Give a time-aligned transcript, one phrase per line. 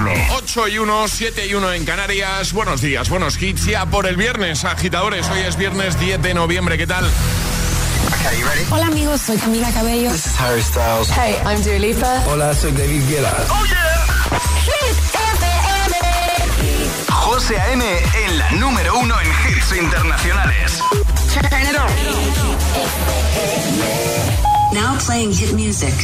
[0.00, 0.28] FM.
[0.36, 2.52] 8 y 1, 7 y 1 en Canarias.
[2.52, 5.28] Buenos días, buenos hits ya por el viernes, agitadores.
[5.28, 6.78] Hoy es viernes 10 de noviembre.
[6.78, 7.08] ¿Qué tal?
[8.70, 10.10] Hola amigos, soy Camila Cabello.
[10.10, 11.08] This is Harry Styles.
[11.10, 12.22] Hey, I'm Dua Lipa.
[12.28, 13.34] Hola, soy David Guetta.
[17.08, 17.84] José A.M.
[18.24, 20.80] en la número uno en hits internacionales.
[24.72, 25.94] Now playing hit music.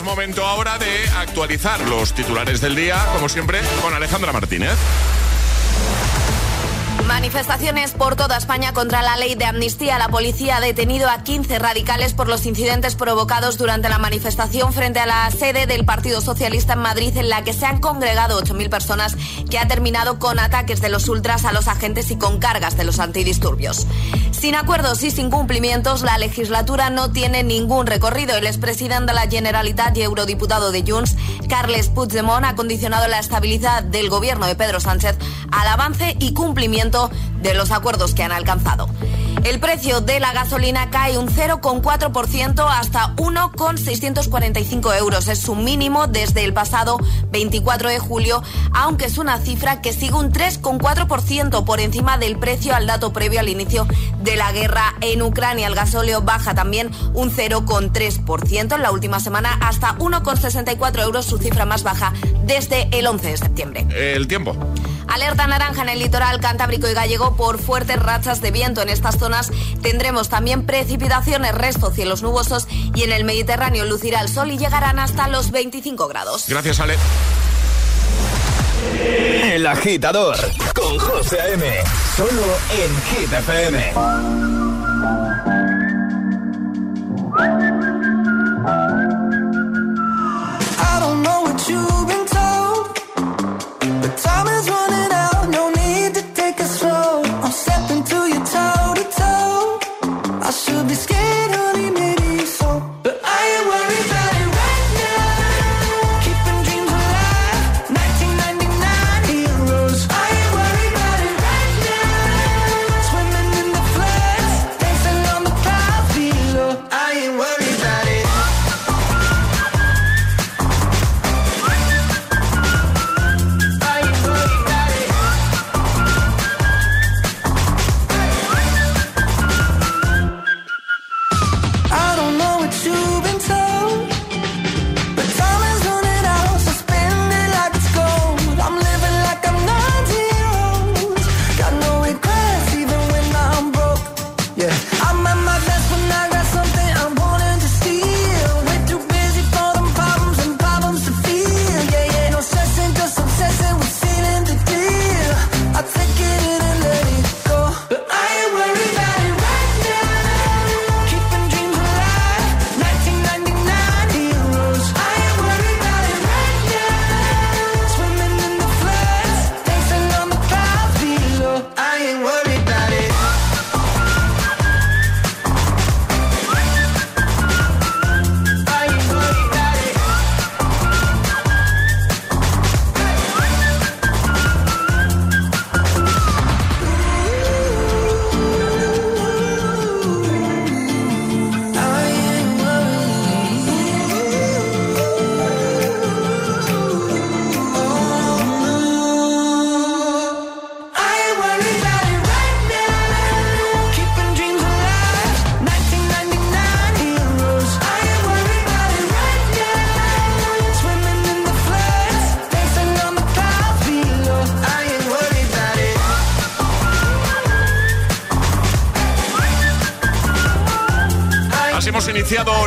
[0.00, 4.78] Es momento ahora de actualizar los titulares del día, como siempre, con Alejandra Martínez.
[7.10, 9.98] Manifestaciones por toda España contra la ley de amnistía.
[9.98, 15.00] La policía ha detenido a 15 radicales por los incidentes provocados durante la manifestación frente
[15.00, 18.70] a la sede del Partido Socialista en Madrid, en la que se han congregado 8.000
[18.70, 19.16] personas,
[19.50, 22.84] que ha terminado con ataques de los ultras a los agentes y con cargas de
[22.84, 23.88] los antidisturbios.
[24.30, 28.36] Sin acuerdos y sin cumplimientos, la legislatura no tiene ningún recorrido.
[28.36, 31.16] El expresidente de la Generalitat y eurodiputado de Junts,
[31.48, 35.18] Carles Puigdemont, ha condicionado la estabilidad del gobierno de Pedro Sánchez
[35.50, 38.88] al avance y cumplimiento de los acuerdos que han alcanzado.
[39.44, 45.28] El precio de la gasolina cae un 0,4% hasta 1,645 euros.
[45.28, 46.98] Es su mínimo desde el pasado
[47.30, 48.42] 24 de julio,
[48.72, 53.40] aunque es una cifra que sigue un 3,4% por encima del precio al dato previo
[53.40, 53.86] al inicio
[54.22, 55.66] de la guerra en Ucrania.
[55.66, 61.64] El gasóleo baja también un 0,3% en la última semana hasta 1,64 euros, su cifra
[61.64, 62.12] más baja
[62.44, 63.86] desde el 11 de septiembre.
[63.94, 64.54] El tiempo.
[65.10, 68.80] Alerta naranja en el litoral cantábrico y gallego por fuertes rachas de viento.
[68.80, 74.28] En estas zonas tendremos también precipitaciones, restos, cielos nubosos y en el Mediterráneo lucirá el
[74.28, 76.46] sol y llegarán hasta los 25 grados.
[76.48, 76.96] Gracias, Ale.
[79.44, 80.36] El agitador
[80.74, 81.64] con José A.M.
[82.16, 83.32] Solo en Hit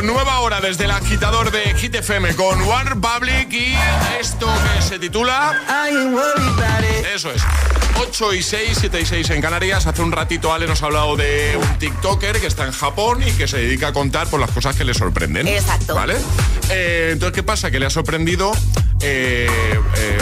[0.04, 3.74] nueva hora desde el agitador de Hit FM con One Public y
[4.20, 5.62] esto que se titula.
[7.14, 7.42] Eso es.
[8.00, 9.86] 8 y 6, 7 y 6 en Canarias.
[9.86, 13.32] Hace un ratito Ale nos ha hablado de un TikToker que está en Japón y
[13.32, 15.48] que se dedica a contar por las cosas que le sorprenden.
[15.48, 15.94] Exacto.
[15.94, 16.16] ¿Vale?
[16.70, 17.70] Eh, entonces, ¿qué pasa?
[17.70, 18.52] Que le ha sorprendido
[19.00, 19.48] eh,
[19.96, 20.18] eh,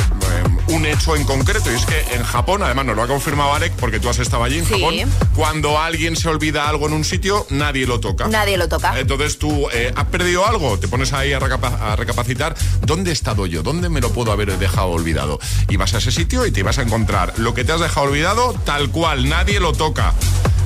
[0.82, 1.70] un hecho en concreto.
[1.70, 4.42] Y es que en Japón, además nos lo ha confirmado Alec, porque tú has estado
[4.42, 4.74] allí en Sí.
[4.74, 4.94] Japón,
[5.36, 8.26] cuando alguien se olvida algo en un sitio, nadie lo toca.
[8.26, 8.98] Nadie lo toca.
[8.98, 13.46] Entonces tú eh, has perdido algo, te pones ahí a, a recapacitar, ¿dónde he estado
[13.46, 13.62] yo?
[13.62, 15.38] ¿Dónde me lo puedo haber dejado olvidado?
[15.68, 18.06] Y vas a ese sitio y te vas a encontrar lo que te has dejado
[18.08, 20.14] olvidado tal cual, nadie lo toca.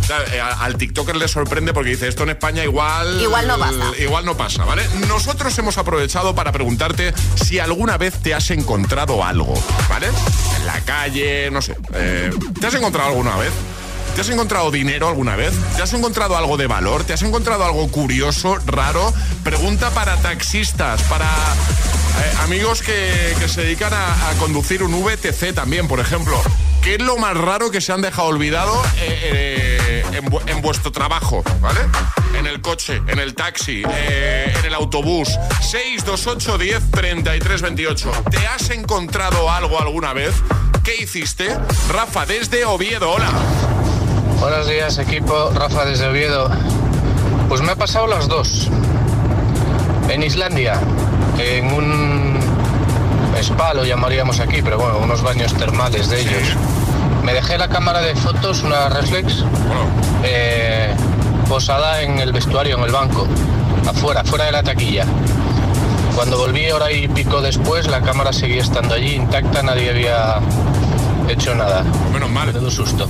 [0.09, 3.85] Eh, Al TikToker le sorprende porque dice esto en España igual Igual no pasa.
[3.99, 4.83] igual no pasa, ¿vale?
[5.09, 7.13] Nosotros hemos aprovechado para preguntarte
[7.45, 9.55] si alguna vez te has encontrado algo,
[9.89, 10.09] ¿vale?
[10.59, 11.77] En la calle, no sé.
[11.95, 12.31] eh,
[12.61, 13.51] ¿Te has encontrado alguna vez?
[14.15, 15.53] ¿Te has encontrado dinero alguna vez?
[15.77, 17.05] ¿Te has encontrado algo de valor?
[17.05, 19.13] ¿Te has encontrado algo curioso, raro?
[19.45, 25.53] Pregunta para taxistas, para eh, amigos que, que se dedican a, a conducir un VTC
[25.55, 26.41] también, por ejemplo.
[26.87, 30.63] ¿Qué es lo más raro que se han dejado olvidado eh, eh, en, vu- en
[30.63, 31.81] vuestro trabajo, ¿vale?
[32.39, 35.29] En el coche, en el taxi, eh, en el autobús.
[35.63, 38.13] 628 10 33 28.
[38.31, 40.33] ¿Te has encontrado algo alguna vez?
[40.85, 41.49] ¿Qué hiciste?
[41.93, 43.31] Rafa, desde Oviedo, hola.
[44.39, 46.49] Buenos días equipo, Rafa desde Oviedo.
[47.49, 48.69] Pues me ha pasado las dos.
[50.09, 50.81] En Islandia,
[51.39, 52.36] en un
[53.47, 56.57] spa lo llamaríamos aquí, pero bueno, unos baños termales de ellos.
[57.23, 59.45] Me dejé la cámara de fotos, una reflex,
[60.25, 60.93] eh,
[61.49, 63.27] posada en el vestuario, en el banco,
[63.89, 65.05] afuera, fuera de la taquilla.
[66.17, 70.41] Cuando volví hora y pico después, la cámara seguía estando allí intacta, nadie había
[71.29, 71.85] hecho nada.
[72.13, 72.47] Menos mal.
[72.49, 73.07] Menudo susto.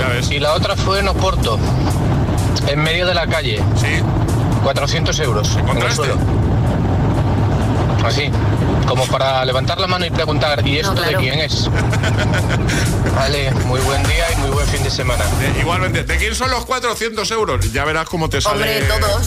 [0.00, 0.30] Ya ves.
[0.30, 1.58] Y la otra fue en Oporto,
[2.66, 3.62] en medio de la calle.
[3.76, 4.02] Sí.
[4.64, 6.16] 400 euros en el suelo.
[8.04, 8.30] Así,
[8.86, 11.10] como para levantar la mano y preguntar, ¿y esto claro.
[11.10, 11.68] de quién es?
[13.14, 15.24] vale, muy buen día y muy buen fin de semana.
[15.40, 17.72] Eh, igualmente, ¿de quién son los 400 euros?
[17.72, 18.82] Ya verás cómo te sale.
[18.82, 19.26] Hombre, todos.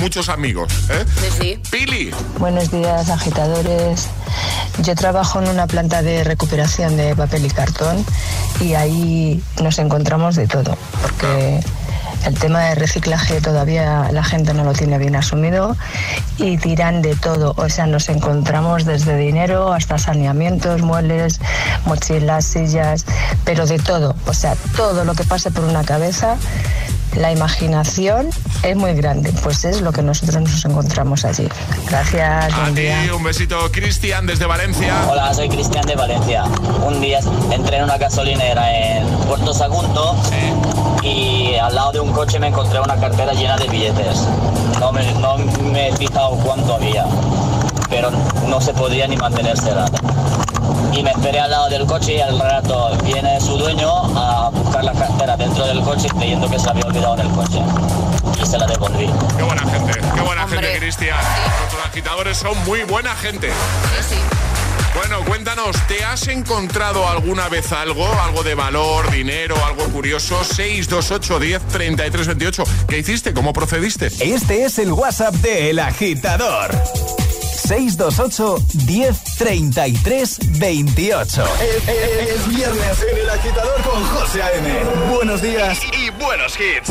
[0.00, 1.04] Muchos amigos, ¿eh?
[1.20, 1.62] Sí, sí.
[1.70, 2.10] Pili.
[2.38, 4.08] Buenos días, agitadores.
[4.80, 8.04] Yo trabajo en una planta de recuperación de papel y cartón
[8.60, 11.60] y ahí nos encontramos de todo, porque
[12.26, 15.76] el tema de reciclaje todavía la gente no lo tiene bien asumido
[16.38, 17.54] y tiran de todo.
[17.56, 21.40] O sea, nos encontramos desde dinero hasta saneamientos, muebles,
[21.84, 23.04] mochilas, sillas,
[23.44, 24.16] pero de todo.
[24.26, 26.36] O sea, todo lo que pase por una cabeza
[27.16, 28.28] la imaginación
[28.62, 31.48] es muy grande, pues es lo que nosotros nos encontramos allí.
[31.88, 34.96] Gracias, A ti un besito, Cristian, desde Valencia.
[35.08, 36.44] Hola, soy Cristian de Valencia.
[36.84, 37.20] Un día
[37.52, 40.16] entré en una gasolinera en Puerto Sagunto
[41.04, 44.26] y al lado de un coche me encontré una cartera llena de billetes.
[44.80, 47.04] No me, no me he fijado cuánto había,
[47.90, 48.10] pero
[48.48, 49.90] no se podía ni mantenerse cerrada.
[50.92, 54.84] Y me esperé al lado del coche y al rato viene su dueño a buscar
[54.84, 57.60] la cartera dentro del coche creyendo que se la había olvidado en el coche.
[58.42, 59.10] Y se la devolví.
[59.36, 60.60] Qué buena gente, qué buena Hombre.
[60.62, 61.18] gente, Cristian.
[61.60, 63.48] Nuestros agitadores son muy buena gente.
[63.50, 64.16] Sí, sí.
[64.94, 68.06] Bueno, cuéntanos, ¿te has encontrado alguna vez algo?
[68.22, 70.42] ¿Algo de valor, dinero, algo curioso?
[70.44, 72.64] 628 10 33 28.
[72.88, 73.34] ¿Qué hiciste?
[73.34, 74.06] ¿Cómo procediste?
[74.20, 76.70] Este es el WhatsApp de El Agitador.
[77.66, 81.44] 628 10 33 28.
[81.60, 84.84] Es, es- es viernes en El Agitador con José A.M.
[85.14, 86.90] Buenos días y buenos hits.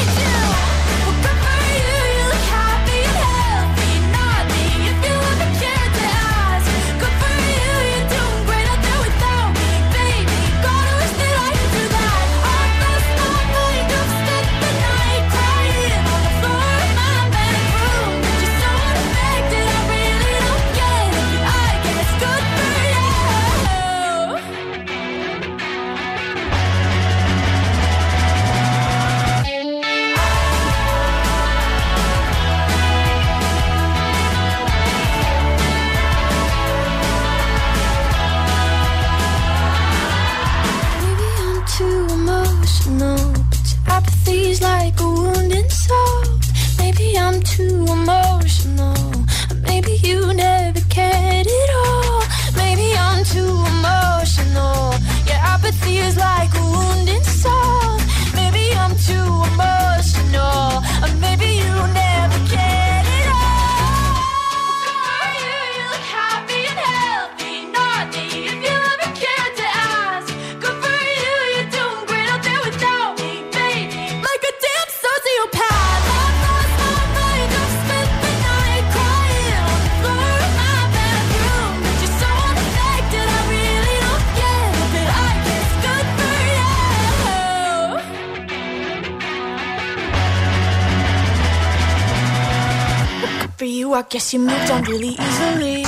[94.13, 95.85] yes, you moved on really easily.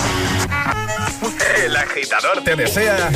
[1.64, 3.12] El agitador te desea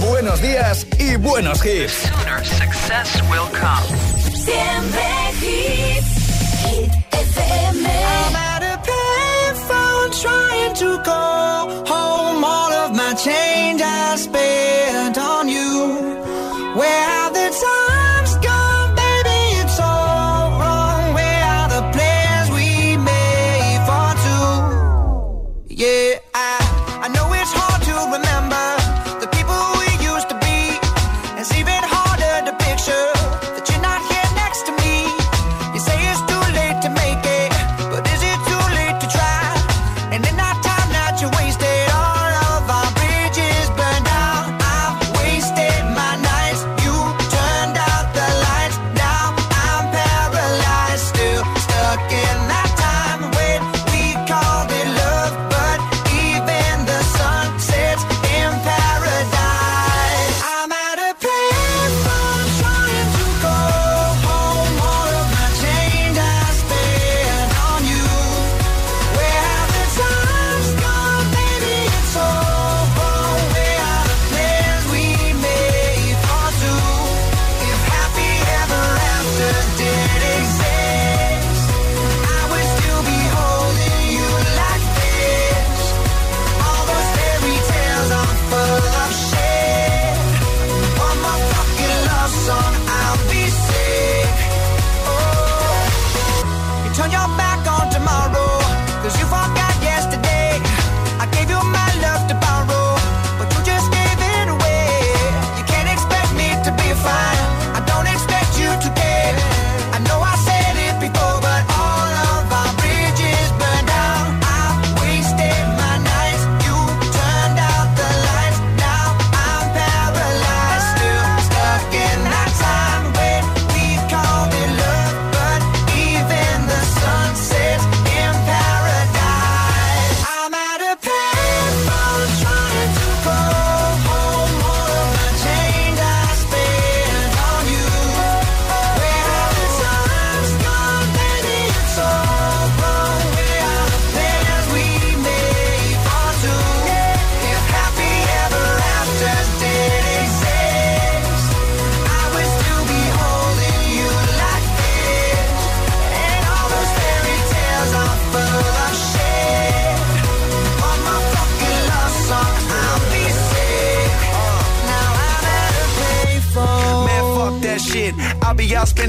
[0.00, 2.10] buenos días y buenos hits.
[2.44, 3.86] success will come.
[4.34, 5.15] Siempre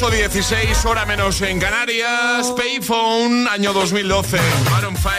[0.00, 2.52] 8.16, hora menos en Canarias.
[2.56, 4.38] Payphone, año 2012.
[4.70, 5.17] Maroon 5 with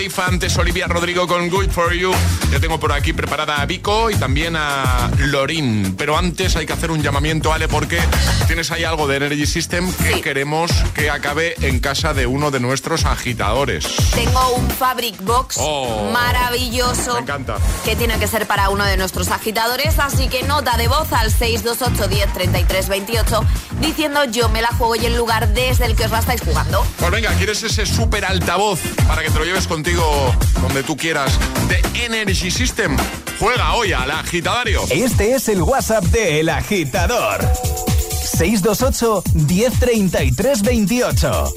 [0.00, 2.10] Khalifa, antes Olivia Rodrigo con Good For You.
[2.50, 5.94] Ya tengo por aquí preparada a Vico y también a Lorin.
[5.98, 8.00] Pero antes hay que hacer un llamamiento, Ale, porque
[8.46, 12.60] tienes ahí algo de Energy System que queremos que acabe en casa de uno de
[12.60, 13.84] nuestros agitadores.
[14.14, 16.10] Tengo un Fabric Box Oh.
[16.14, 17.12] maravilloso.
[17.16, 17.58] Me encanta.
[17.84, 21.30] Que tiene que ser para uno de nuestros agitadores, así que nota de voz al
[21.30, 23.44] 628 10 33 28
[23.82, 26.86] diciendo yo me la juego y el lugar desde el que os la estáis jugando.
[26.98, 31.38] Pues venga, ¿quieres ese súper altavoz para que te lo lleves contigo donde tú quieras
[31.68, 32.96] de Energy System?
[33.38, 34.82] Juega hoy al agitadario.
[34.90, 37.40] Este es el WhatsApp de El Agitador.
[38.22, 41.54] 628 1033 28.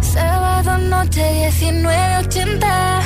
[0.00, 3.00] Sábado noche 1980.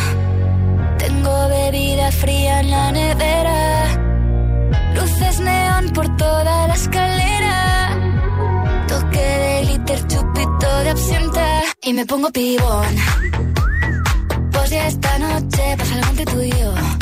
[0.99, 3.85] Tengo bebida fría en la nevera.
[4.95, 7.97] Luces neón por toda la escalera.
[8.88, 11.62] Toque de glitter, chupito de absenta.
[11.85, 12.95] Y me pongo pibón.
[14.53, 17.02] Pues ya esta noche pasa algo entre tú y yo.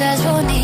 [0.00, 0.57] las cosas bonitas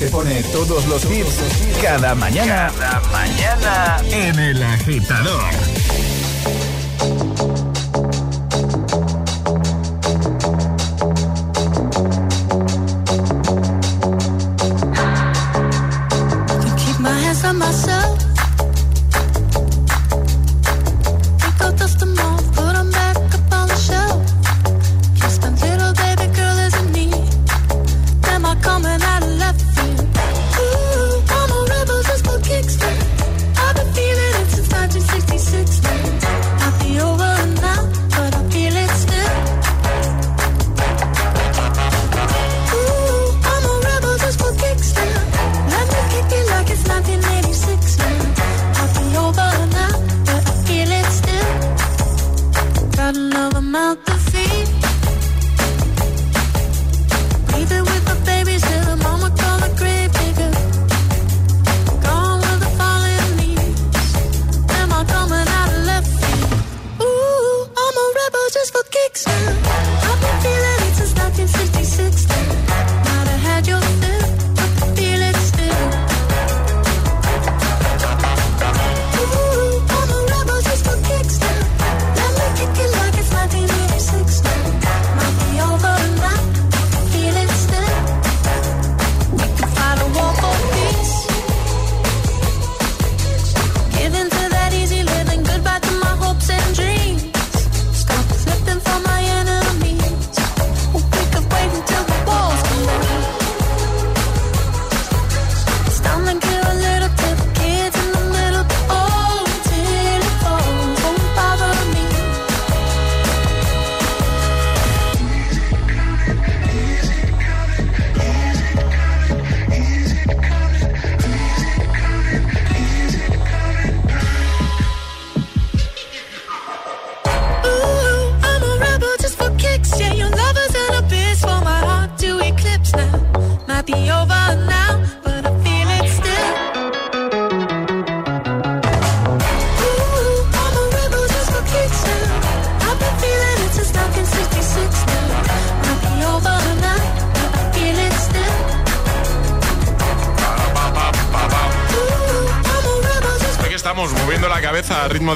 [0.00, 1.36] te pone todos los hits
[1.82, 2.72] cada mañana.
[2.78, 5.42] Cada mañana en El Agitador.
[16.62, 18.29] can keep my hands myself.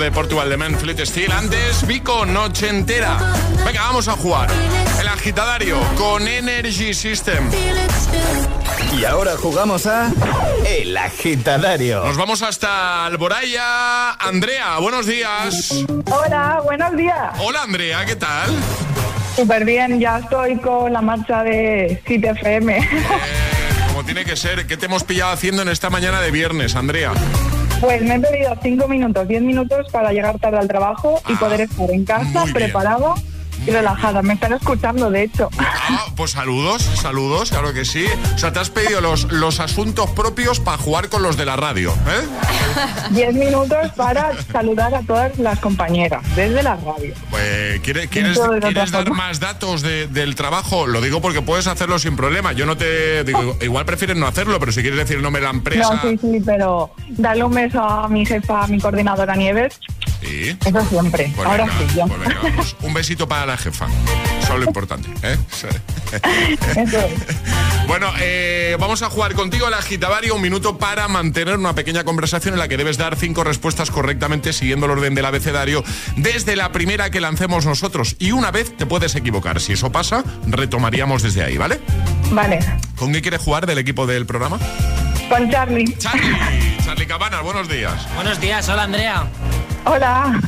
[0.05, 1.33] De Portugal de Man Fleet Steel.
[1.33, 3.17] Antes, Vico, noche entera.
[3.65, 4.51] Venga, vamos a jugar.
[5.01, 7.51] El agitadario con Energy System.
[8.95, 10.13] Y ahora jugamos a
[10.69, 12.05] El Agitadario.
[12.05, 14.13] Nos vamos hasta Alboraya.
[14.13, 15.87] Andrea, buenos días.
[16.11, 17.33] Hola, buenos días.
[17.39, 18.51] Hola, Andrea, ¿qué tal?
[19.35, 22.77] Súper bien, ya estoy con la marcha de City FM.
[22.79, 22.89] Eh,
[23.89, 27.13] como tiene que ser, ¿qué te hemos pillado haciendo en esta mañana de viernes, Andrea?
[27.85, 31.61] Pues me he pedido 5 minutos, 10 minutos para llegar tarde al trabajo y poder
[31.61, 33.34] estar en casa, Ah,
[33.67, 34.23] relajada.
[34.23, 35.49] Me están escuchando, de hecho.
[35.59, 38.05] Ah, pues saludos, saludos, claro que sí.
[38.35, 41.57] O sea, te has pedido los, los asuntos propios para jugar con los de la
[41.57, 42.27] radio, ¿eh?
[43.11, 47.15] 10 minutos para saludar a todas las compañeras desde la radio.
[47.31, 50.87] Pues, ¿quieres, quieres, quieres dar más datos de- del trabajo?
[50.87, 52.53] Lo digo porque puedes hacerlo sin problema.
[52.53, 55.45] Yo no te digo, igual prefieres no hacerlo, pero si quieres decir el nombre de
[55.49, 55.95] la empresa.
[55.95, 59.79] No, sí, sí, pero darle un beso a mi jefa, a mi coordinadora Nieves,
[60.25, 60.57] Sí.
[60.65, 61.33] eso siempre.
[61.35, 62.07] Pues Ahora venga, sí, yo.
[62.07, 62.77] pues venga, vamos.
[62.83, 63.87] Un besito para la jefa.
[64.43, 65.09] Eso es lo importante.
[65.23, 65.37] ¿eh?
[65.51, 65.67] Sí.
[66.81, 67.87] Eso es.
[67.87, 72.55] Bueno, eh, vamos a jugar contigo el agitavario, un minuto para mantener una pequeña conversación
[72.55, 75.83] en la que debes dar cinco respuestas correctamente siguiendo el orden del abecedario
[76.17, 78.17] desde la primera que lancemos nosotros.
[78.19, 79.61] Y una vez te puedes equivocar.
[79.61, 81.81] Si eso pasa, retomaríamos desde ahí, ¿vale?
[82.31, 82.59] Vale,
[82.97, 84.59] ¿Con qué quieres jugar del equipo del programa?
[85.29, 85.97] con Charlie.
[85.97, 86.37] Charlie,
[86.85, 87.95] Charlie Cabanas, buenos días.
[88.15, 89.25] Buenos días, hola Andrea.
[89.85, 90.41] Hola,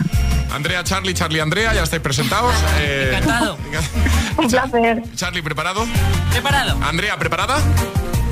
[0.52, 2.54] Andrea, Charlie, Charlie, Andrea, ya estáis presentados.
[2.78, 3.58] Eh, Encantado.
[4.38, 5.02] un placer.
[5.14, 5.86] Charlie, ¿preparado?
[6.30, 6.78] ¿Preparado?
[6.82, 7.58] Andrea, ¿preparada?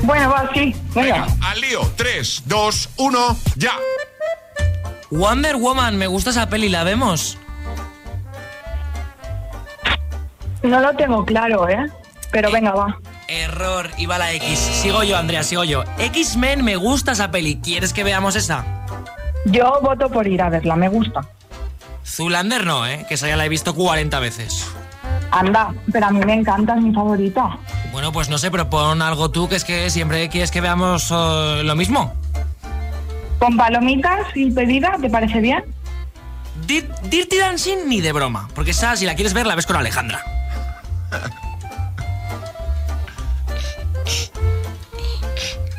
[0.03, 1.27] Bueno, va, sí, venga.
[1.41, 1.81] Al lío.
[1.95, 3.73] 3, 2, 1, ya.
[5.11, 7.37] Wonder Woman, me gusta esa peli, ¿la vemos?
[10.63, 11.89] No lo tengo claro, ¿eh?
[12.31, 12.97] Pero venga, va.
[13.27, 14.59] Error, iba la X.
[14.59, 15.83] Sigo yo, Andrea, sigo yo.
[15.97, 17.59] X-Men, me gusta esa peli.
[17.63, 18.63] ¿Quieres que veamos esa?
[19.45, 21.21] Yo voto por ir a verla, me gusta.
[22.05, 23.05] Zulander no, ¿eh?
[23.07, 24.67] Que esa ya la he visto 40 veces.
[25.31, 27.57] Anda, pero a mí me encanta, es mi favorita.
[27.91, 31.11] Bueno, pues no sé, pero pon algo tú que es que siempre quieres que veamos
[31.11, 32.13] oh, lo mismo.
[33.39, 35.63] Con palomitas y pedida, ¿te parece bien?
[36.67, 39.75] Dir- Dirty Dancing ni de broma, porque esa, si la quieres ver, la ves con
[39.75, 40.23] Alejandra.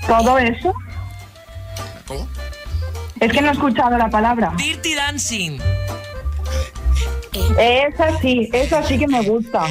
[0.06, 0.72] ¿Todo eso?
[3.20, 4.52] Es que no he escuchado la palabra.
[4.56, 5.58] Dirty Dancing.
[7.58, 9.64] Esa sí, esa sí que me gusta.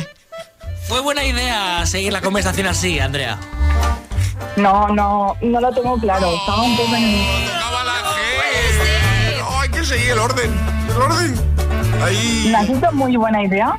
[0.88, 3.38] Fue buena idea seguir la conversación así, Andrea.
[4.56, 6.32] No, no, no lo tengo claro.
[6.36, 7.46] Estaba un poco en...
[7.46, 9.40] Tocaba la G.
[9.40, 10.52] No, hay que seguir el orden.
[10.90, 11.36] El orden.
[12.04, 12.48] Ahí.
[12.52, 13.78] ¿Me has hecho muy buena idea?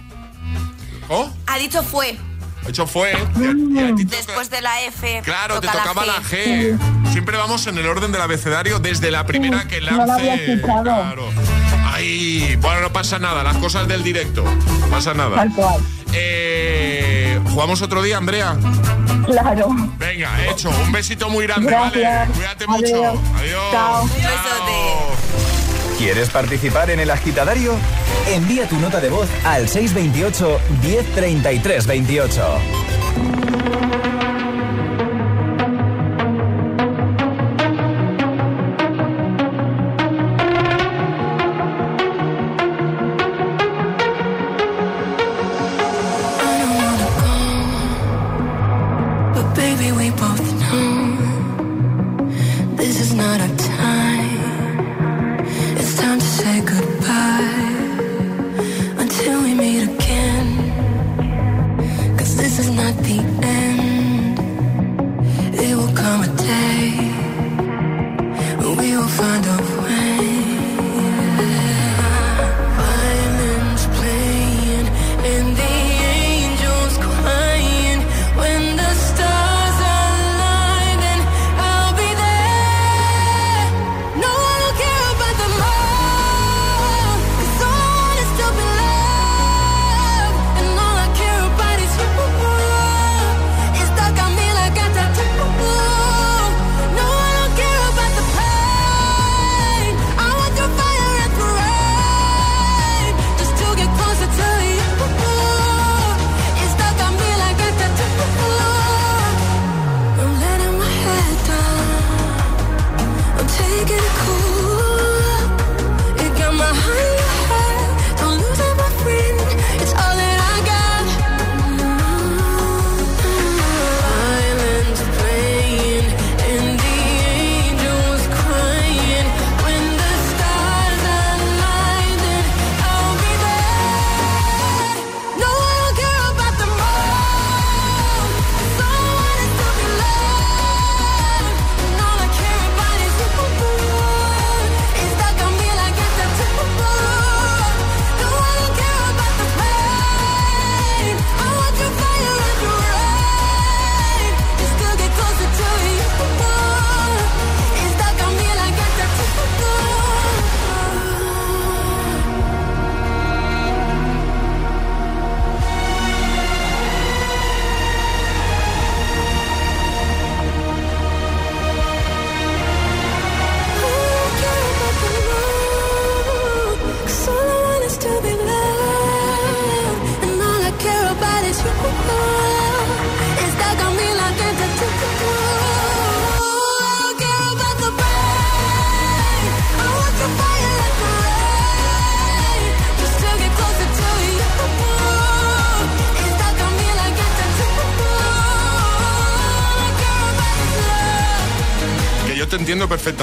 [1.08, 1.28] ¿Oh?
[1.46, 2.18] Ha dicho fue.
[2.64, 3.12] De hecho fue.
[3.34, 5.22] Te- Después de la F.
[5.24, 6.76] Claro, te toca tocaba la G.
[7.12, 10.52] Siempre vamos en el orden del abecedario desde la primera que no la había lance.
[10.54, 10.82] escuchado.
[10.84, 11.28] Claro.
[11.92, 12.56] Ahí.
[12.60, 13.42] Bueno, no pasa nada.
[13.42, 14.44] Las cosas del directo.
[14.44, 15.36] No pasa nada.
[15.36, 15.80] Tal cual.
[16.12, 18.56] Eh, ¿Jugamos otro día, Andrea?
[19.24, 19.68] Claro.
[19.98, 20.70] Venga, hecho.
[20.70, 22.20] Un besito muy grande, Gracias.
[22.28, 22.32] ¿vale?
[22.34, 22.96] Cuídate mucho.
[22.96, 23.18] Adiós.
[23.36, 23.62] Adiós.
[23.72, 24.08] Chao.
[25.98, 27.74] ¿Quieres participar en El Agitadario?
[28.28, 32.58] Envía tu nota de voz al 628 1033 28.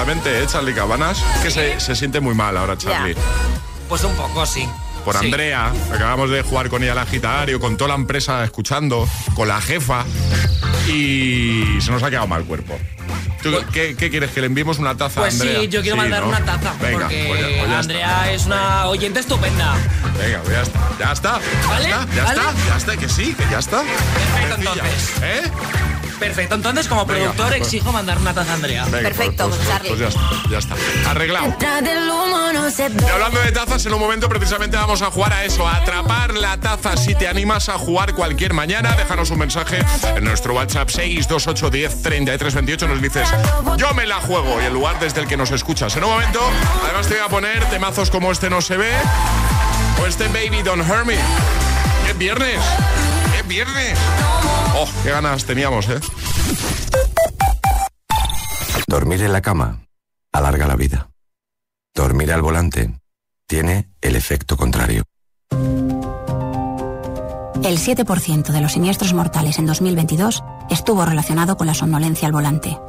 [0.05, 1.23] Perfectamente, ¿eh, Charlie Cabanas?
[1.41, 3.15] Que se, se siente muy mal ahora, Charlie.
[3.87, 4.67] Pues un poco, sí.
[5.05, 5.25] Por Sí.
[5.25, 9.59] Andrea, acabamos de jugar con ella al agitario, con toda la empresa escuchando, con la
[9.61, 10.05] jefa,
[10.87, 12.77] y se nos ha quedado mal el cuerpo.
[13.41, 14.31] ¿Tú qué, qué quieres?
[14.31, 15.59] ¿Que le enviemos una taza Pues a Andrea?
[15.61, 16.29] sí, yo quiero mandar ¿no?
[16.29, 16.73] una taza.
[16.81, 17.79] Venga, porque pues ya- pues está.
[17.79, 19.75] Andrea es una oyente estupenda.
[20.17, 20.79] Venga, pues ya está.
[20.99, 21.39] Ya está.
[21.67, 21.89] ¿Vale?
[21.89, 22.39] Ya está, ya ¿Vale?
[22.39, 23.81] está, ya está, que sí, que ya está.
[23.83, 25.13] Perfecto, entonces.
[25.21, 25.41] ¿Eh?
[26.23, 28.85] Perfecto, entonces como Venga, productor pues- exijo mandar una taza a Andrea.
[28.85, 30.75] Venga, Perfecto, pues, pues- pues ya está, ya está.
[31.11, 31.55] Arreglado.
[33.05, 36.33] Y hablando de tazas, en un momento precisamente vamos a jugar a eso, a atrapar
[36.33, 36.95] la taza.
[36.97, 39.83] Si te animas a jugar cualquier mañana, déjanos un mensaje
[40.15, 42.87] en nuestro WhatsApp 628 10 33 28.
[42.87, 43.27] Nos dices,
[43.77, 45.95] yo me la juego y el lugar desde el que nos escuchas.
[45.97, 46.39] En un momento,
[46.83, 48.91] además te voy a poner temazos como este no se ve
[50.01, 51.17] o este Baby Don't Hurt Me.
[52.09, 52.59] ¡Es viernes!
[54.75, 55.99] ¡Oh, qué ganas teníamos, eh!
[58.87, 59.85] Dormir en la cama
[60.31, 61.09] alarga la vida.
[61.93, 62.99] Dormir al volante
[63.47, 65.03] tiene el efecto contrario.
[67.63, 72.79] El 7% de los siniestros mortales en 2022 estuvo relacionado con la somnolencia al volante.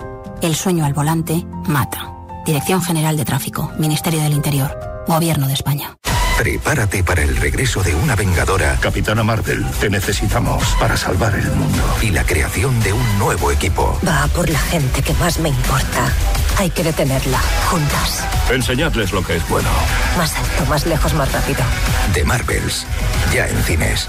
[0.41, 2.11] El sueño al volante mata.
[2.47, 5.97] Dirección General de Tráfico, Ministerio del Interior, Gobierno de España.
[6.39, 8.77] Prepárate para el regreso de una vengadora.
[8.81, 11.83] Capitana Marvel, te necesitamos para salvar el mundo.
[12.03, 13.99] Y la creación de un nuevo equipo.
[14.07, 16.13] Va por la gente que más me importa.
[16.59, 17.39] Hay que detenerla,
[17.71, 18.25] juntas.
[18.51, 19.69] Enseñadles lo que es bueno.
[20.19, 21.61] Más alto, más lejos, más rápido.
[22.13, 22.85] The Marvels,
[23.33, 24.09] ya en cines.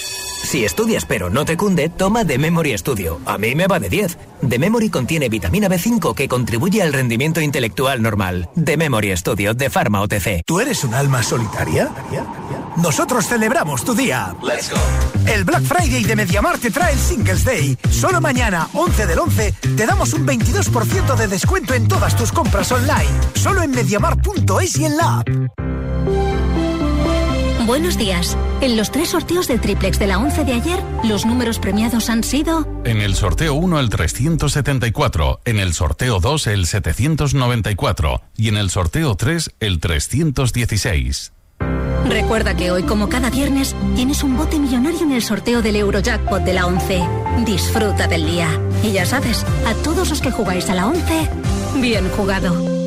[0.51, 3.21] Si estudias pero no te cunde, toma The Memory Studio.
[3.25, 4.17] A mí me va de 10.
[4.49, 8.49] The Memory contiene vitamina B5 que contribuye al rendimiento intelectual normal.
[8.61, 10.43] The Memory Studio de Pharma OTC.
[10.45, 11.89] ¿Tú eres un alma solitaria?
[12.75, 14.35] Nosotros celebramos tu día.
[15.25, 17.77] El Black Friday de Mediamar te trae el Singles Day.
[17.89, 22.69] Solo mañana, 11 del 11, te damos un 22% de descuento en todas tus compras
[22.73, 23.21] online.
[23.35, 25.70] Solo en mediamar.es y en la app.
[27.65, 28.37] Buenos días.
[28.61, 32.23] En los tres sorteos del triplex de la 11 de ayer, los números premiados han
[32.23, 38.57] sido En el sorteo 1 el 374, en el sorteo 2 el 794 y en
[38.57, 41.33] el sorteo 3 el 316.
[42.07, 46.43] Recuerda que hoy, como cada viernes, tienes un bote millonario en el sorteo del Eurojackpot
[46.43, 47.03] de la 11.
[47.45, 48.49] Disfruta del día.
[48.83, 51.29] Y ya sabes, a todos los que jugáis a la 11,
[51.79, 52.80] bien jugado.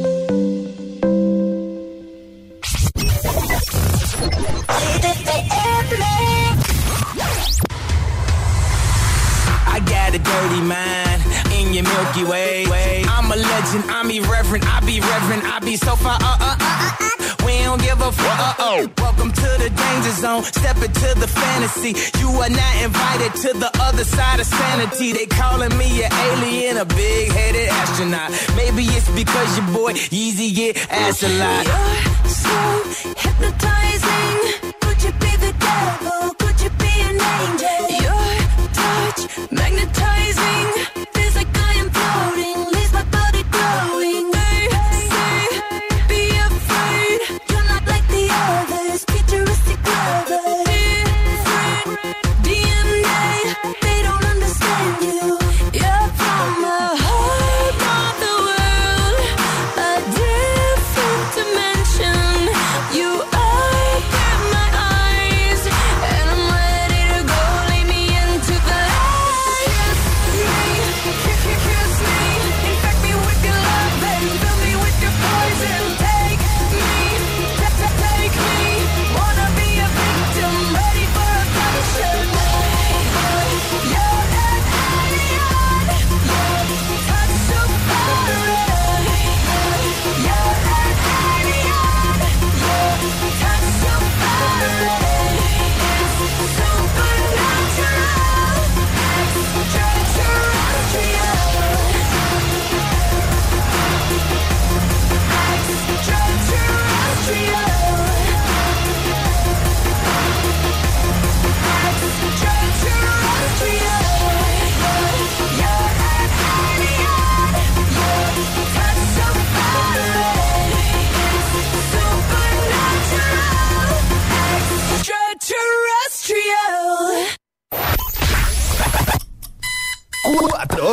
[13.74, 16.18] Legend, I'm irreverent, I be reverent, I be so far.
[16.20, 17.44] Uh, uh, uh, uh, uh.
[17.44, 18.40] We don't give a fuck.
[18.40, 18.90] Uh, oh.
[18.98, 20.42] Welcome to the danger zone.
[20.44, 21.94] Step into the fantasy.
[22.20, 25.12] You are not invited to the other side of sanity.
[25.12, 28.30] They calling me an alien, a big headed astronaut.
[28.56, 31.66] Maybe it's because your boy Yeezy get ass a lot.
[31.66, 34.73] You're so hypnotizing.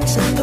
[0.00, 0.33] dancing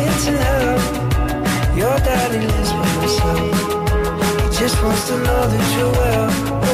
[0.00, 1.76] i.
[1.76, 2.86] Your daddy lives by.
[4.42, 6.65] He just wants to know that you're well.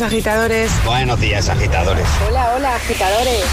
[0.00, 0.84] días, agitadores.
[0.84, 2.06] Buenos días, agitadores.
[2.26, 3.44] Hola, hola, agitadores.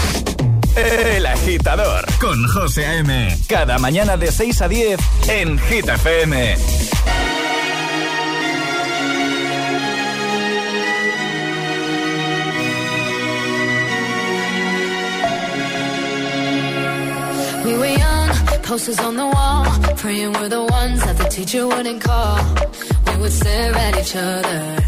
[0.76, 3.36] El agitador con José A.M.
[3.48, 6.56] Cada mañana de 6 a 10 en Gita FM.
[17.64, 18.30] We were young,
[18.62, 22.38] posters on the wall, praying we're the ones that the teacher wouldn't call.
[23.06, 24.87] We would stare at each other.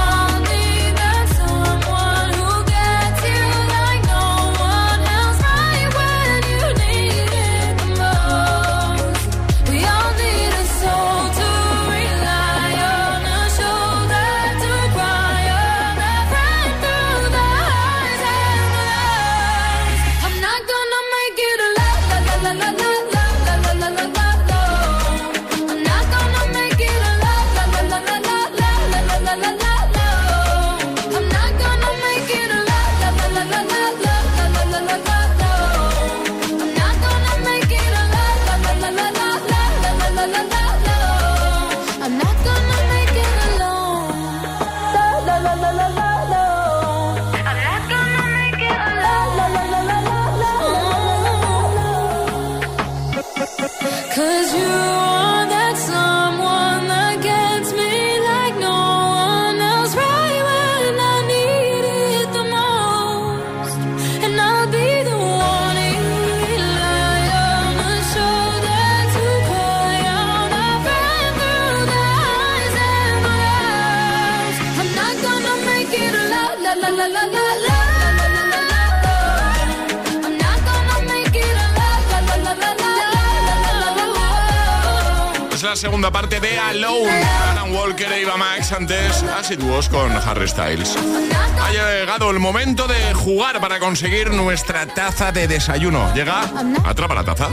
[85.81, 87.23] Segunda parte de Alone.
[87.49, 90.95] Alan Walker e Eva Max antes, así Was con Harry Styles.
[90.95, 96.13] Ha llegado el momento de jugar para conseguir nuestra taza de desayuno.
[96.13, 96.43] Llega,
[96.85, 97.47] atrapa la taza.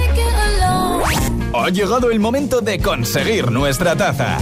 [1.55, 4.37] Ha llegado el momento de conseguir nuestra taza.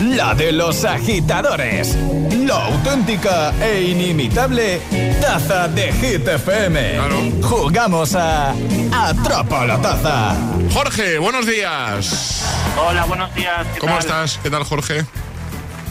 [0.00, 1.96] La de los agitadores.
[2.44, 4.82] La auténtica e inimitable
[5.22, 7.40] taza de Hit FM.
[7.40, 8.54] Jugamos a
[8.92, 10.36] Atrapa la taza.
[10.74, 12.44] Jorge, buenos días.
[12.82, 13.66] Hola, buenos días.
[13.74, 14.00] ¿qué ¿Cómo tal?
[14.00, 14.38] estás?
[14.42, 15.04] ¿Qué tal, Jorge?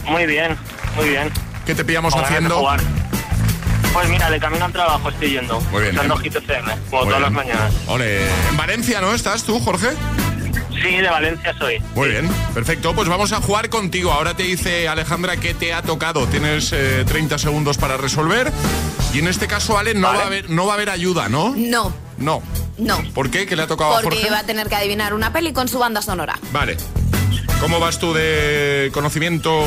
[0.06, 0.56] Muy bien,
[0.96, 1.30] muy bien.
[1.64, 2.66] ¿Qué te pillamos Con haciendo?
[3.92, 5.60] Pues mira, de camino al trabajo estoy yendo.
[5.72, 6.08] Muy bien, ¿eh?
[6.22, 7.72] Hit FM, como Muy todas las mañanas.
[7.86, 8.26] Ole.
[8.48, 9.88] En Valencia, ¿no estás tú, Jorge?
[10.82, 11.78] Sí, de Valencia soy.
[11.94, 12.94] Muy bien, perfecto.
[12.94, 14.12] Pues vamos a jugar contigo.
[14.12, 16.26] Ahora te dice Alejandra que te ha tocado.
[16.26, 18.50] Tienes eh, 30 segundos para resolver.
[19.12, 21.54] Y en este caso, Ale, no, va a haber, no va a haber ayuda, ¿no?
[21.56, 22.42] No, No.
[22.80, 22.98] No.
[23.14, 23.46] ¿Por qué?
[23.46, 24.30] ¿Qué le ha tocado a Porque Jorge?
[24.30, 26.38] va a tener que adivinar una peli con su banda sonora.
[26.52, 26.76] Vale.
[27.60, 29.64] ¿Cómo vas tú de conocimientos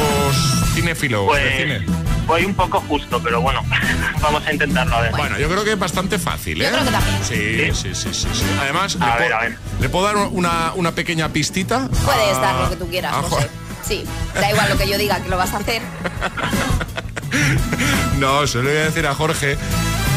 [0.73, 1.21] cinéfilo?
[1.21, 1.85] de Pues cine?
[2.25, 3.61] voy un poco justo, pero bueno,
[4.21, 5.11] vamos a intentarlo a ver.
[5.11, 6.65] Bueno, yo creo que es bastante fácil, ¿eh?
[6.65, 7.17] Yo creo que también.
[7.23, 8.27] Sí, sí, sí, sí.
[8.33, 8.45] sí.
[8.59, 9.57] Además, A le, ver, puedo, a ver.
[9.79, 11.87] ¿le puedo dar una, una pequeña pistita?
[12.03, 13.47] Puedes a- dar lo que tú quieras, a José.
[13.87, 15.81] Sí, da igual lo que yo diga que lo vas a hacer.
[18.19, 19.57] No, se lo voy a decir a Jorge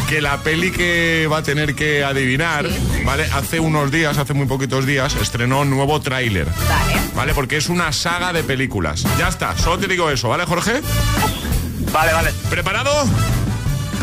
[0.09, 2.67] que la peli que va a tener que adivinar,
[3.05, 3.25] ¿vale?
[3.25, 6.47] Hace unos días, hace muy poquitos días, estrenó un nuevo tráiler.
[6.47, 7.01] Vale.
[7.15, 7.35] ¿Vale?
[7.35, 9.05] Porque es una saga de películas.
[9.19, 10.81] Ya está, solo te digo eso, ¿vale, Jorge?
[11.93, 12.33] Vale, vale.
[12.51, 13.05] ¿Preparado?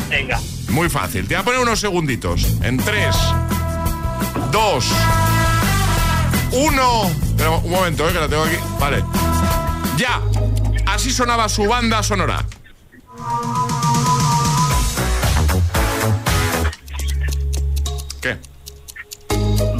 [0.10, 0.39] Venga.
[0.70, 1.28] Muy fácil.
[1.28, 2.45] Te voy a poner unos segunditos.
[2.62, 3.16] En 3,
[4.51, 4.86] 2,
[6.51, 7.12] 1.
[7.38, 8.58] Pero un momento, eh, que la tengo aquí.
[8.80, 9.04] Vale.
[9.97, 10.22] Ya.
[10.86, 12.43] Así sonaba su banda sonora.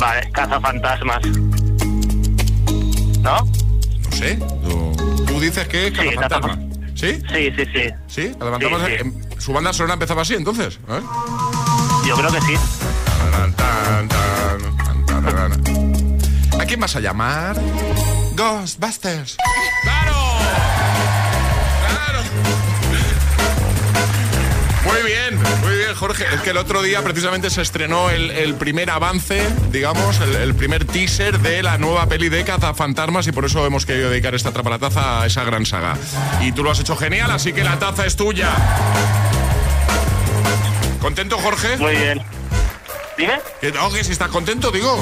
[0.04, 1.26] Vale, cazafantasmas.
[3.22, 3.38] ¿No?
[3.46, 4.36] No sé.
[4.36, 6.60] Tú, tú dices que es Cazafantasma.
[6.94, 7.22] ¿Sí?
[7.32, 7.90] Sí, sí, sí.
[8.08, 8.36] ¿Sí?
[8.38, 8.98] Cazafantasma, Sí, sí.
[9.00, 10.78] em, Su banda sonora empezaba así, entonces.
[10.88, 11.02] Ver.
[12.06, 12.54] Yo creo que sí.
[16.60, 17.56] ¿A quién vas a llamar?
[18.36, 19.38] Ghostbusters.
[19.84, 20.23] ¡Claro!
[25.94, 26.26] Jorge.
[26.34, 30.56] Es que el otro día precisamente se estrenó el, el primer avance, digamos, el, el
[30.56, 34.52] primer teaser de la nueva peli de Cazafantasmas y por eso hemos querido dedicar esta
[34.52, 35.98] trapalataza a esa gran saga.
[36.42, 38.50] Y tú lo has hecho genial, así que la taza es tuya.
[41.02, 41.78] ¿Contento, Jorge?
[41.78, 42.22] Muy bien.
[43.18, 43.40] ¿Dime?
[43.62, 45.00] Que no, que si estás contento, digo.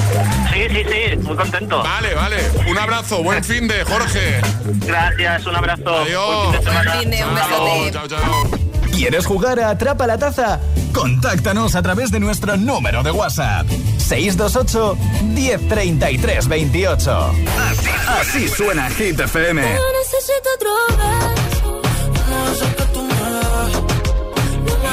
[0.52, 1.82] Sí, sí, sí, muy contento.
[1.82, 2.36] Vale, vale.
[2.68, 4.40] Un abrazo, buen fin de Jorge.
[4.86, 5.88] Gracias, un abrazo.
[5.88, 6.48] Adiós.
[6.48, 6.92] Buen fin de semana.
[6.92, 7.90] Fin de un besote.
[7.92, 8.50] Chao, chao.
[8.92, 10.60] ¿Quieres jugar a Atrapa la Taza?
[10.92, 13.66] Contáctanos a través de nuestro número de WhatsApp.
[13.98, 17.34] 628 1033 28.
[17.70, 17.88] Así,
[18.20, 19.62] así suena Hit FM.
[19.62, 20.70] necesito otro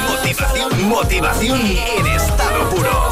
[0.08, 3.09] Motivación, motivación en estado puro.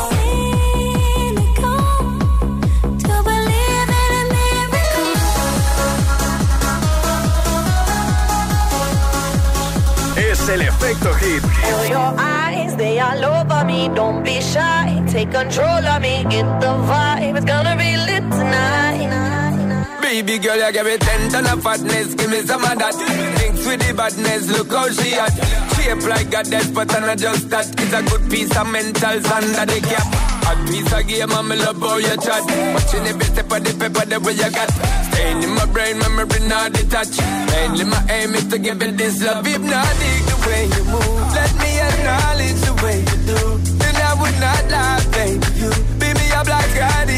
[10.48, 11.42] Es el efecto hit.
[11.42, 13.90] Feel your eyes, they all over me.
[13.94, 16.24] Don't be shy, take control of me.
[16.30, 20.00] Get the vibe, it's gonna be lit tonight.
[20.00, 22.94] Baby girl, you give me ten ton of fatness, give me some of that.
[22.94, 25.34] Thinks with the badness, look how she at.
[25.76, 27.66] Shape like a death, but I'm not just that.
[27.78, 30.06] It's a good piece of mental under the cap.
[30.48, 32.42] A piece of game, I'm love how you chat.
[32.72, 34.72] Watching every step of the paper, the way you got.
[35.18, 37.20] Staying in my brain, memory not detached.
[37.50, 39.44] Mainly my aim is to give it this love.
[39.44, 41.34] Hypnotic the way you move.
[41.34, 43.40] Let me acknowledge the way you do.
[43.86, 45.48] And I would not lie, baby.
[45.58, 47.17] You beat me up like addict.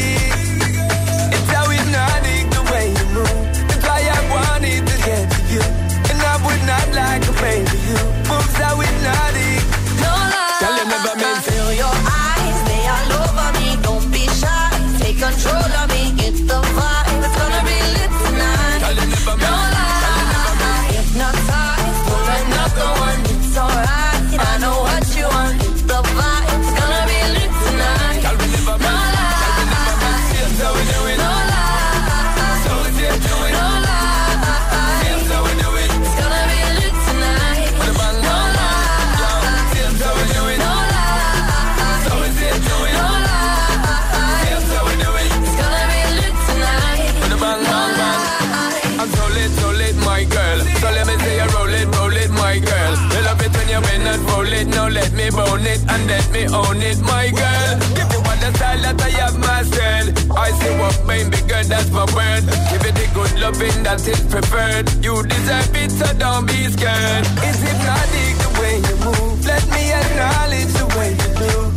[56.53, 57.71] own it, my girl.
[57.95, 60.31] Give me all the style that I have myself.
[60.37, 62.43] I see what made me good, that's my word.
[62.69, 64.87] Give it the good loving that is preferred.
[65.03, 67.25] You deserve it, so don't be scared.
[67.47, 68.11] Is it not
[68.43, 69.45] the way you move.
[69.45, 71.70] Let me acknowledge the way you move.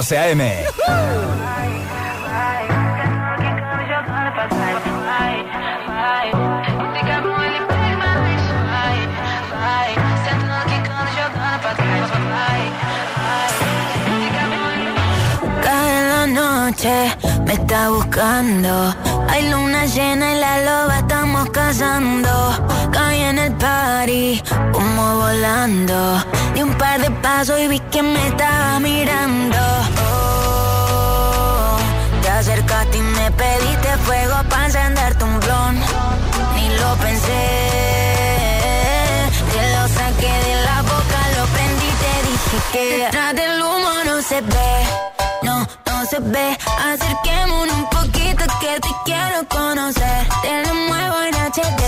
[0.00, 0.64] José A.M.
[16.08, 18.94] la noche me está buscando.
[19.28, 22.30] Hay luna llena y la loba estamos cazando.
[22.90, 24.42] Caí en el party,
[24.72, 26.24] humo volando.
[26.54, 29.56] Di un par de pasos y vi que me estaba mirando.
[30.06, 31.78] Oh,
[32.22, 35.76] te acercaste y me pediste fuego para encenderte un blon.
[36.54, 37.42] Ni lo pensé,
[39.52, 44.22] te lo saqué de la boca, lo prendí te dije que detrás del humo no
[44.22, 44.72] se ve,
[45.42, 46.58] no, no se ve.
[46.92, 50.28] Acerquémonos un poquito que te quiero conocer.
[50.42, 51.82] Te lo muevo en HD,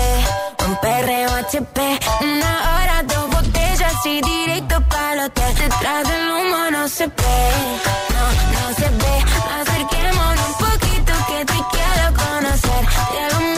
[0.67, 3.32] un perreo HP, una hora, dos
[3.73, 5.55] botella así directo para el hotel.
[5.55, 7.13] Detrás del humo no se ve,
[8.13, 9.15] no, no se ve.
[9.61, 12.85] Acerquémonos un poquito que te quiero conocer.
[13.11, 13.52] Te lo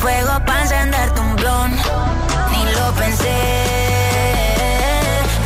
[0.00, 1.70] fuego para encenderte un blon.
[2.50, 3.38] Ni lo pensé.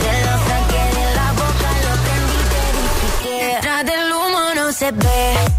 [0.02, 3.54] Te lo saqué de la boca, lo prendí, te dije que.
[3.54, 5.53] Detrás del humo no se ve.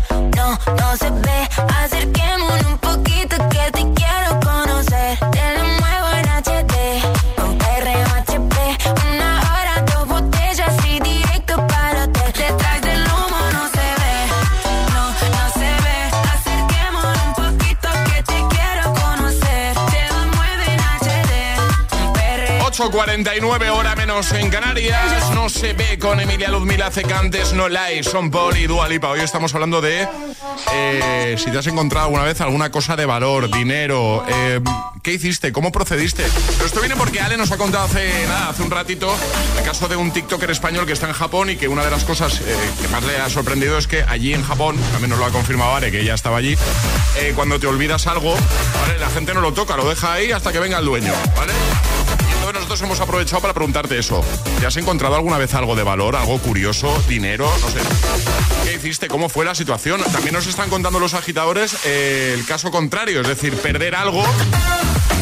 [22.96, 25.30] 8.49 hora menos en Canarias.
[25.32, 29.10] No se ve con Emilia Luzmila Cecantes, No Lai, Son Paul y Dua Lipa.
[29.10, 30.08] Hoy estamos hablando de
[30.74, 34.24] eh, si te has encontrado alguna vez alguna cosa de valor, dinero.
[34.30, 34.62] Eh,
[35.04, 35.52] ¿Qué hiciste?
[35.52, 36.24] ¿Cómo procediste?
[36.54, 39.14] Pero esto viene porque Ale nos ha contado hace nada, hace un ratito,
[39.58, 42.06] el caso de un TikToker español que está en Japón y que una de las
[42.06, 45.26] cosas eh, que más le ha sorprendido es que allí en Japón, también nos lo
[45.26, 46.58] ha confirmado Ale, que ella estaba allí,
[47.36, 48.36] cuando te olvidas algo,
[49.00, 51.54] la gente no lo toca, lo deja ahí hasta que venga el dueño, ¿vale?
[52.82, 54.24] Hemos aprovechado para preguntarte eso.
[54.60, 57.52] ¿Te has encontrado alguna vez algo de valor, algo curioso, dinero?
[57.62, 57.80] No sé.
[58.64, 59.08] ¿Qué hiciste?
[59.08, 60.02] ¿Cómo fue la situación?
[60.12, 64.24] También nos están contando los agitadores eh, el caso contrario, es decir, perder algo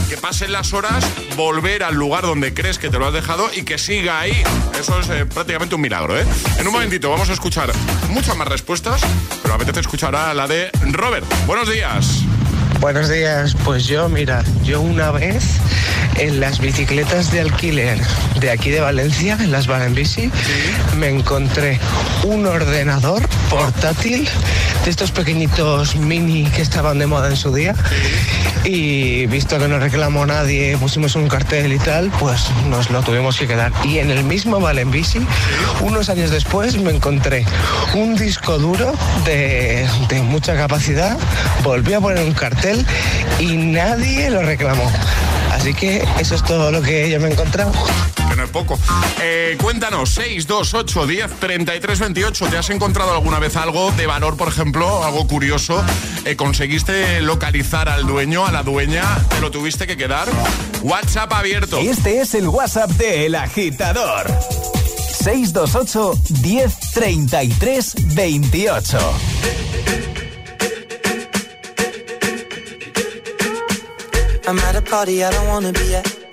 [0.09, 1.03] que pasen las horas,
[1.35, 4.43] volver al lugar donde crees que te lo has dejado y que siga ahí.
[4.79, 6.25] Eso es eh, prácticamente un milagro, ¿eh?
[6.57, 7.71] En un momentito vamos a escuchar
[8.09, 9.01] muchas más respuestas,
[9.41, 11.25] pero apetece escuchar a la de Robert.
[11.45, 12.23] Buenos días.
[12.83, 15.41] Buenos días, pues yo, mira, yo una vez
[16.17, 17.97] en las bicicletas de alquiler
[18.41, 20.29] de aquí de Valencia, en las Bici,
[20.97, 21.79] me encontré
[22.25, 24.27] un ordenador portátil
[24.83, 27.73] de estos pequeñitos mini que estaban de moda en su día
[28.65, 33.37] y visto que no reclamó nadie, pusimos un cartel y tal, pues nos lo tuvimos
[33.37, 33.71] que quedar.
[33.83, 35.19] Y en el mismo Bici,
[35.81, 37.45] unos años después, me encontré
[37.93, 38.93] un disco duro
[39.25, 41.17] de, de mucha capacidad,
[41.63, 42.85] volví a poner un cartel
[43.39, 44.91] y nadie lo reclamó.
[45.51, 47.71] Así que eso es todo lo que yo me he encontrado.
[48.53, 48.79] Poco.
[49.21, 52.47] Eh, cuéntanos, 628 10 33 28.
[52.47, 55.83] ¿Te has encontrado alguna vez algo de valor, por ejemplo, algo curioso?
[56.23, 59.03] Eh, ¿Conseguiste localizar al dueño, a la dueña?
[59.29, 60.29] ¿Te lo tuviste que quedar?
[60.83, 61.79] WhatsApp abierto.
[61.79, 64.27] Este es el WhatsApp de El Agitador.
[65.23, 68.99] 628 10 33 28.
[74.45, 76.32] I'm at a party I don't wanna be at.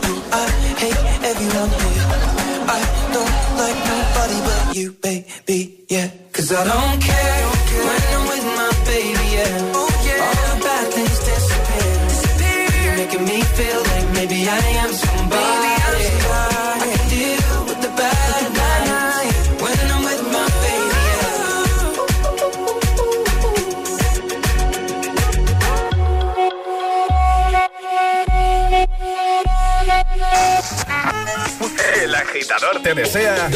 [32.71, 33.49] agitador te desea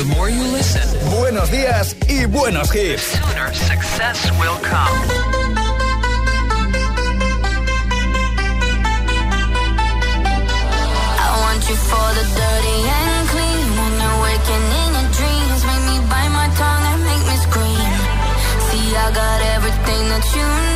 [1.19, 3.19] buenos días y buenos hits.
[11.17, 13.75] I want you for the dirty and clean.
[13.77, 17.91] When you're waking in your dreams, make me bite my tongue and make me scream.
[18.69, 20.74] See, I got everything that you need.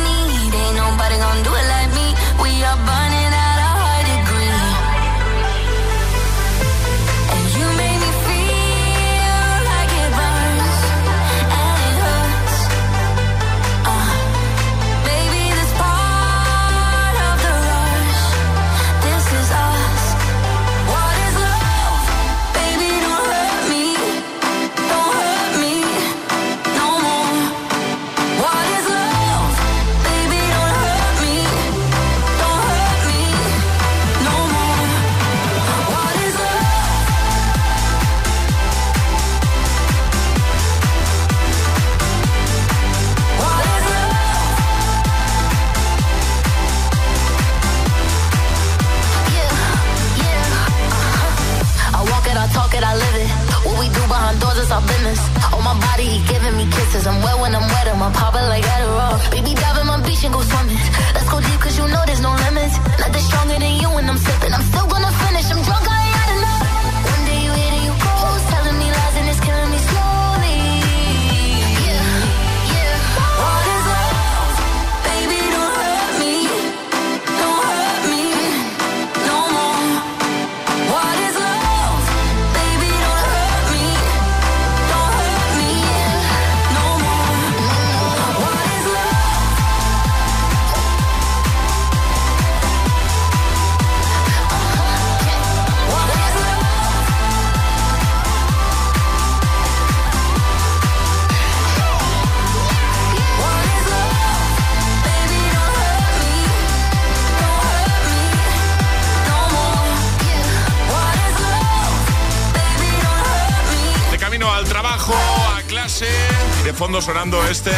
[117.50, 117.70] Este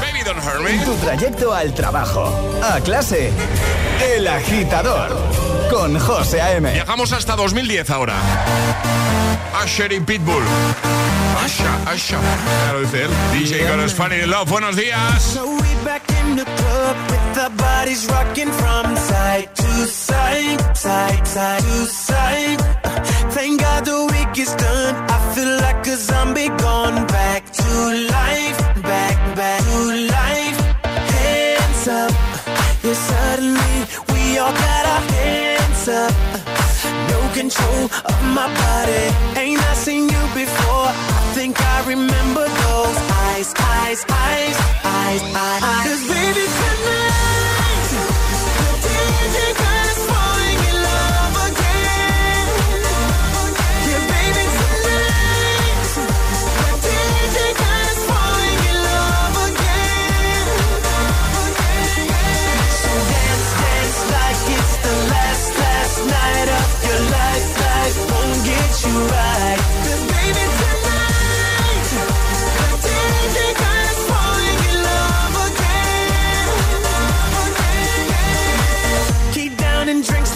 [0.00, 0.82] Baby Don't Hurt Me.
[0.84, 2.32] Tu trayecto al trabajo,
[2.62, 3.30] a clase,
[4.14, 5.14] El Agitador,
[5.70, 6.72] con José A.M.
[6.72, 8.14] Viajamos hasta 2010 ahora.
[9.62, 10.42] Asher y Pitbull.
[11.44, 12.18] Asha, Asha.
[12.66, 13.10] Ya lo dice él.
[13.32, 14.48] DJ Girls Funny in Love.
[14.48, 15.22] Buenos días.
[15.22, 21.26] So we back in the club with our bodies rocking from side to side, side,
[21.26, 22.07] side to side.
[38.38, 39.04] My body.
[39.40, 40.88] Ain't I seen you before?
[41.18, 45.86] I think I remember those eyes, eyes, eyes, eyes, eyes.
[45.86, 46.17] Cause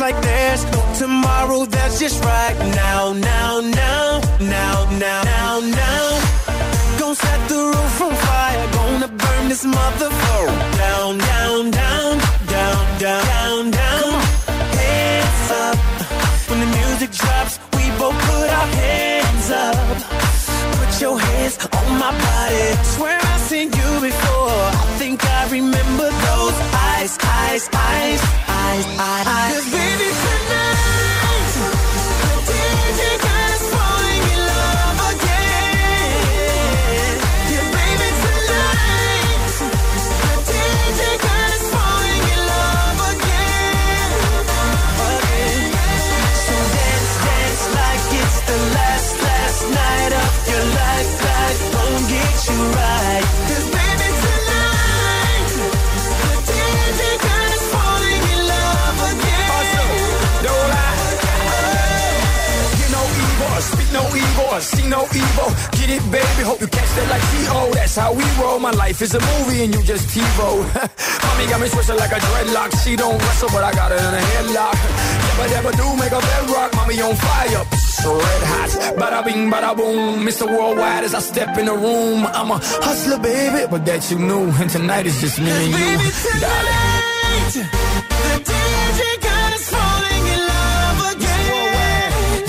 [0.03, 1.65] like there's no tomorrow.
[1.65, 6.07] That's just right now, now, now, now, now, now, now.
[6.99, 8.67] Gonna set the roof on fire.
[8.79, 10.51] Gonna burn this motherfucker
[10.85, 12.19] down, down, down,
[12.55, 14.13] down, down, down, down.
[14.81, 15.79] Hands up.
[16.49, 20.42] When the music drops, we both put our hands up.
[21.03, 22.85] Your hands on my body.
[22.95, 24.61] Swear I've seen you before.
[24.83, 26.57] I think I remember those
[26.91, 29.27] eyes, eyes, eyes, eyes, eyes.
[29.27, 29.53] eyes.
[29.53, 31.22] 'Cause baby tonight,
[64.63, 65.51] see no evil.
[65.75, 66.43] Get it, baby.
[66.47, 67.75] Hope you catch that like T.O.
[67.75, 68.59] That's how we roll.
[68.59, 70.63] My life is a movie and you just TiVo.
[71.23, 72.71] Mommy got me twisted like a dreadlock.
[72.83, 74.79] She don't wrestle, but I got her in a headlock.
[75.27, 76.75] Never, never do make a bedrock.
[76.75, 77.92] Mommy on fire.
[78.05, 78.71] Red hot.
[79.01, 80.25] Bada bing, bada boom.
[80.27, 80.47] Mr.
[80.47, 82.27] Worldwide as I step in the room.
[82.27, 84.51] I'm a hustler, baby, but that you knew.
[84.61, 85.73] And tonight is just me and you.
[85.73, 86.11] Baby,
[86.43, 87.51] Darling.
[87.53, 92.45] tonight, the DJ got us falling in love again.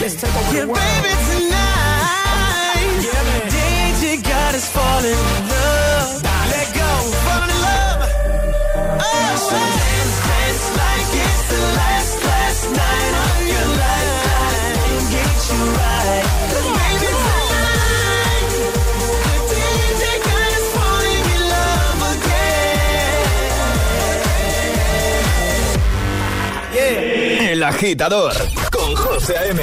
[0.00, 0.80] Let's take over Yeah, the world.
[0.80, 5.20] baby, tonight, the DJ got us falling
[27.64, 28.34] Agitador,
[28.70, 29.62] con José A.M.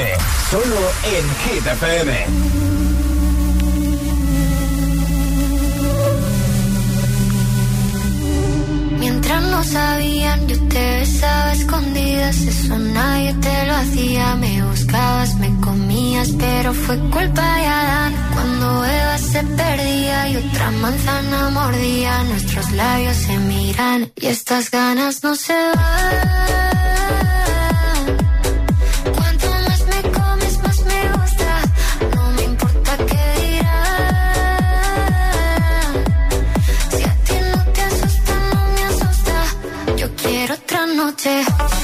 [0.50, 1.64] Solo en Hit.
[8.98, 12.42] Mientras no sabían, yo te besaba escondidas.
[12.42, 14.36] Eso nadie te lo hacía.
[14.36, 18.16] Me buscabas, me comías, pero fue culpa de Adán.
[18.34, 25.24] Cuando Eva se perdía y otra manzana mordía, nuestros labios se miran y estas ganas
[25.24, 26.71] no se van.
[41.12, 41.81] noche.